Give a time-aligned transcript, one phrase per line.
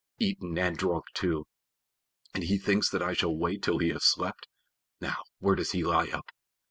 [0.17, 1.45] Eaten and drunk too,
[2.33, 4.47] and he thinks that I shall wait till he has slept!
[4.99, 6.31] Now, where does he lie up?